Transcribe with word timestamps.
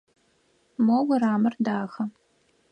Мо 0.85 0.97
урамыр 1.09 1.53
дахэ. 1.65 2.03